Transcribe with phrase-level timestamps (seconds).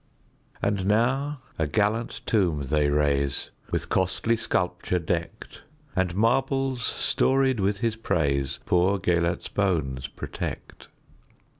[0.63, 5.61] And now a gallant tomb they raise, With costly sculpture decked;
[5.95, 10.87] And marbles storied with his praisePoor Gêlert's bones protect.